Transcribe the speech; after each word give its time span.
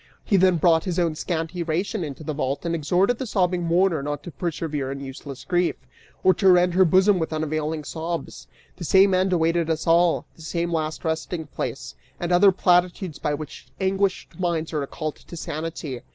He 0.25 0.35
then 0.35 0.57
brought 0.57 0.85
his 0.85 0.97
own 0.97 1.13
scanty 1.13 1.61
ration 1.61 2.03
into 2.03 2.23
the 2.23 2.33
vault 2.33 2.65
and 2.65 2.73
exhorted 2.73 3.19
the 3.19 3.27
sobbing 3.27 3.61
mourner 3.61 4.01
not 4.01 4.23
to 4.23 4.31
persevere 4.31 4.91
in 4.91 4.99
useless 4.99 5.43
grief, 5.43 5.75
or 6.23 6.33
rend 6.41 6.73
her 6.73 6.85
bosom 6.85 7.19
with 7.19 7.31
unavailing 7.31 7.83
sobs; 7.83 8.47
the 8.77 8.83
same 8.83 9.13
end 9.13 9.31
awaited 9.31 9.69
us 9.69 9.85
all, 9.85 10.25
the 10.35 10.41
same 10.41 10.73
last 10.73 11.05
resting 11.05 11.45
place: 11.45 11.93
and 12.19 12.31
other 12.31 12.51
platitudes 12.51 13.19
by 13.19 13.35
which 13.35 13.67
anguished 13.79 14.39
minds 14.39 14.73
are 14.73 14.79
recalled 14.79 15.17
to 15.17 15.37
sanity. 15.37 16.01